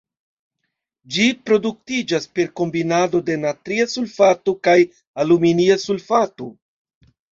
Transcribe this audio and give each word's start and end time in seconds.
Ĝi 1.17 1.25
produktiĝas 1.49 2.25
per 2.39 2.49
kombinado 2.61 3.21
de 3.27 3.35
natria 3.43 3.85
sulfato 3.93 4.57
kaj 4.69 4.77
aluminia 5.25 5.77
sulfato. 5.85 6.49